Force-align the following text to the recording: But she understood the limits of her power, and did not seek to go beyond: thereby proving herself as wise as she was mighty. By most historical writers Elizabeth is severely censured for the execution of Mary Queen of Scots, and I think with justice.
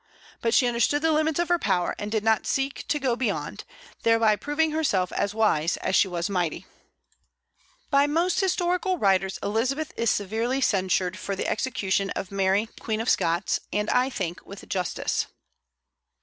But 0.41 0.55
she 0.55 0.65
understood 0.65 1.03
the 1.03 1.11
limits 1.11 1.37
of 1.39 1.49
her 1.49 1.59
power, 1.59 1.95
and 1.99 2.11
did 2.11 2.23
not 2.23 2.47
seek 2.47 2.87
to 2.87 2.97
go 2.97 3.15
beyond: 3.15 3.65
thereby 4.01 4.35
proving 4.35 4.71
herself 4.71 5.11
as 5.11 5.35
wise 5.35 5.77
as 5.77 5.95
she 5.95 6.07
was 6.07 6.27
mighty. 6.27 6.65
By 7.91 8.07
most 8.07 8.39
historical 8.39 8.97
writers 8.97 9.37
Elizabeth 9.43 9.93
is 9.95 10.09
severely 10.09 10.59
censured 10.59 11.19
for 11.19 11.35
the 11.35 11.45
execution 11.47 12.09
of 12.15 12.31
Mary 12.31 12.67
Queen 12.79 12.99
of 12.99 13.11
Scots, 13.11 13.59
and 13.71 13.91
I 13.91 14.09
think 14.09 14.43
with 14.43 14.67
justice. 14.67 15.27